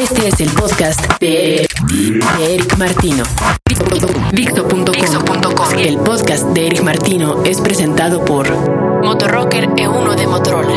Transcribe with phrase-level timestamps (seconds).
[0.00, 1.66] Este es el podcast de,
[2.38, 3.24] de Eric Martino.
[4.32, 5.78] Dixo.com.
[5.78, 8.50] El podcast de Eric Martino es presentado por
[9.02, 10.74] Motorrocker E1 de Motorola.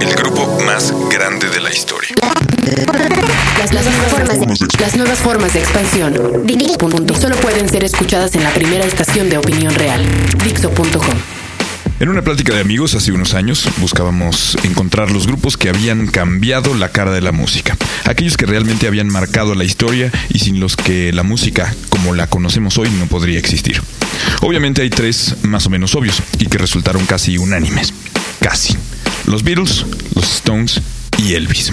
[0.00, 2.14] El grupo más grande de la historia.
[3.58, 4.46] Las, las nuevas formas de,
[4.80, 6.14] las nuevas formas de expansión.
[6.78, 7.14] Punto.
[7.16, 10.00] Solo pueden ser escuchadas en la primera estación de opinión real.
[10.44, 11.37] Dixo.com.
[12.00, 16.74] En una plática de amigos hace unos años buscábamos encontrar los grupos que habían cambiado
[16.74, 20.76] la cara de la música, aquellos que realmente habían marcado la historia y sin los
[20.76, 23.82] que la música como la conocemos hoy no podría existir.
[24.42, 27.92] Obviamente hay tres más o menos obvios y que resultaron casi unánimes.
[28.40, 28.76] Casi.
[29.26, 30.80] Los Beatles, los Stones
[31.18, 31.72] y Elvis.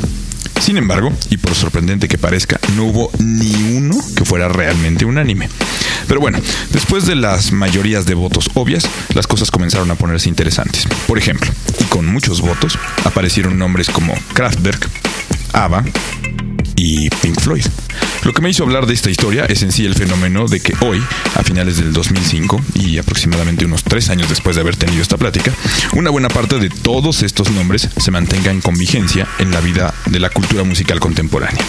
[0.59, 5.49] Sin embargo, y por sorprendente que parezca, no hubo ni uno que fuera realmente unánime.
[6.07, 6.39] Pero bueno,
[6.71, 10.87] después de las mayorías de votos obvias, las cosas comenzaron a ponerse interesantes.
[11.07, 14.89] Por ejemplo, y con muchos votos, aparecieron nombres como Kraftwerk,
[15.53, 15.85] ABBA
[16.75, 17.65] y Pink Floyd.
[18.23, 20.73] Lo que me hizo hablar de esta historia es en sí el fenómeno de que
[20.81, 21.01] hoy,
[21.35, 25.53] a finales del 2005 y aproximadamente unos tres años después de haber tenido esta plática,
[25.93, 30.19] una buena parte de todos estos nombres se mantengan con vigencia en la vida de
[30.19, 31.63] la cultura musical contemporánea.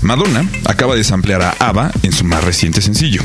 [0.00, 3.22] Madonna acaba de samplear a ABBA en su más reciente sencillo.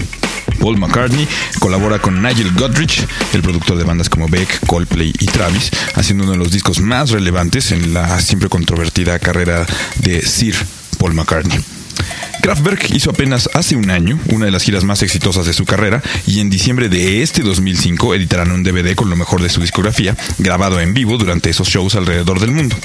[0.59, 1.27] Paul McCartney
[1.59, 6.33] colabora con Nigel Godrich, el productor de bandas como Beck, Coldplay y Travis, haciendo uno
[6.33, 9.65] de los discos más relevantes en la siempre controvertida carrera
[9.97, 10.55] de Sir
[10.97, 11.59] Paul McCartney.
[12.41, 16.03] Kraftwerk hizo apenas hace un año una de las giras más exitosas de su carrera
[16.27, 20.15] y en diciembre de este 2005 editarán un DVD con lo mejor de su discografía,
[20.37, 22.75] grabado en vivo durante esos shows alrededor del mundo.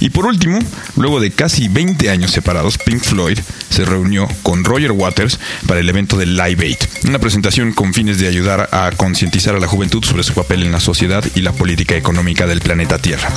[0.00, 0.58] Y por último,
[0.96, 3.38] luego de casi 20 años separados, Pink Floyd
[3.70, 6.76] se reunió con Roger Waters para el evento de Live Aid,
[7.08, 10.72] una presentación con fines de ayudar a concientizar a la juventud sobre su papel en
[10.72, 13.30] la sociedad y la política económica del planeta Tierra.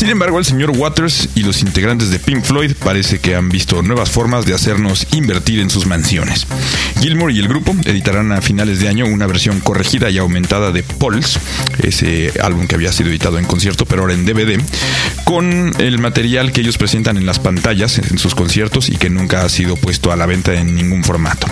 [0.00, 3.82] Sin embargo, el señor Waters y los integrantes de Pink Floyd parece que han visto
[3.82, 6.46] nuevas formas de hacernos invertir en sus mansiones.
[7.02, 10.82] Gilmore y el grupo editarán a finales de año una versión corregida y aumentada de
[10.82, 11.38] Pulse,
[11.82, 14.58] ese álbum que había sido editado en concierto pero ahora en DVD,
[15.24, 19.44] con el material que ellos presentan en las pantallas en sus conciertos y que nunca
[19.44, 21.46] ha sido puesto a la venta en ningún formato.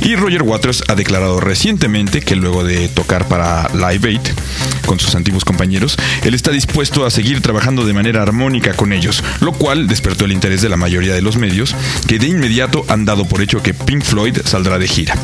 [0.00, 4.20] Y Roger Waters ha declarado recientemente que luego de tocar para Live Aid
[4.86, 9.22] con sus antiguos compañeros, él está dispuesto a seguir trabajando de manera armónica con ellos,
[9.40, 11.74] lo cual despertó el interés de la mayoría de los medios,
[12.06, 15.14] que de inmediato han dado por hecho que Pink Floyd saldrá de gira.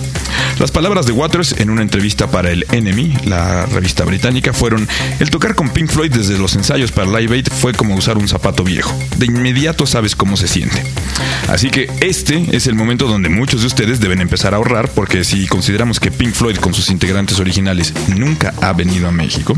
[0.61, 4.87] Las palabras de Waters en una entrevista para el Enemy, la revista británica, fueron:
[5.19, 8.29] El tocar con Pink Floyd desde los ensayos para Live Aid fue como usar un
[8.29, 8.95] zapato viejo.
[9.17, 10.83] De inmediato sabes cómo se siente.
[11.49, 15.25] Así que este es el momento donde muchos de ustedes deben empezar a ahorrar, porque
[15.25, 19.57] si consideramos que Pink Floyd con sus integrantes originales nunca ha venido a México,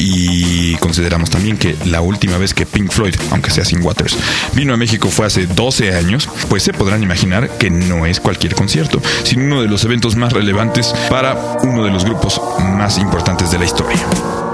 [0.00, 4.16] y consideramos también que la última vez que Pink Floyd, aunque sea sin Waters,
[4.54, 8.54] vino a México fue hace 12 años, pues se podrán imaginar que no es cualquier
[8.54, 13.50] concierto, sino uno de los eventos más relevantes para uno de los grupos más importantes
[13.50, 14.49] de la historia.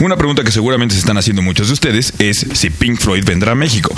[0.00, 3.52] Una pregunta que seguramente se están haciendo muchos de ustedes es si Pink Floyd vendrá
[3.52, 3.94] a México.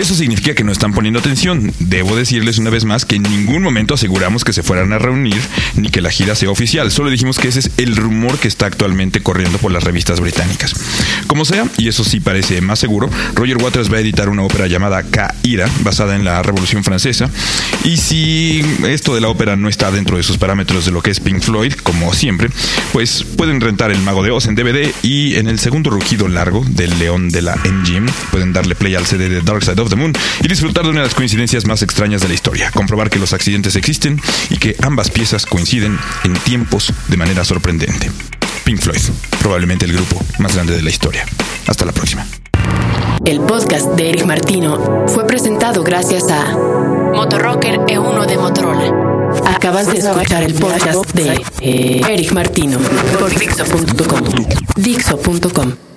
[0.00, 1.74] Eso significa que no están poniendo atención.
[1.78, 5.42] Debo decirles una vez más que en ningún momento aseguramos que se fueran a reunir
[5.76, 6.90] ni que la gira sea oficial.
[6.90, 10.72] Solo dijimos que ese es el rumor que está actualmente corriendo por las revistas británicas.
[11.26, 14.68] Como sea, y eso sí parece más seguro, Roger Waters va a editar una ópera
[14.68, 17.28] llamada K-Ira, basada en la Revolución Francesa.
[17.84, 21.10] Y si esto de la ópera no está dentro de sus parámetros de lo que
[21.10, 22.48] es Pink Floyd, como siempre,
[22.94, 26.64] pues pueden rentar El Mago de Oz en DVD y en el segundo rugido largo
[26.66, 30.12] del León de la MGM pueden darle play al CD de Dark Side of Moon
[30.42, 33.32] y disfrutar de una de las coincidencias más extrañas de la historia, comprobar que los
[33.32, 38.10] accidentes existen y que ambas piezas coinciden en tiempos de manera sorprendente.
[38.64, 39.00] Pink Floyd,
[39.40, 41.24] probablemente el grupo más grande de la historia.
[41.66, 42.26] Hasta la próxima.
[43.24, 46.56] El podcast de Eric Martino fue presentado gracias a
[47.14, 49.10] Motorrocker E1 de Motorola.
[49.46, 52.78] Acabas de escuchar el podcast de Eric Martino
[53.18, 54.46] por Dixo.com.
[54.76, 55.89] Dixo.com